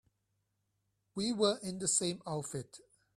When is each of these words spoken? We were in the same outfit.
We 1.13 1.31
were 1.31 1.59
in 1.61 1.77
the 1.77 1.87
same 1.87 2.23
outfit. 2.25 2.79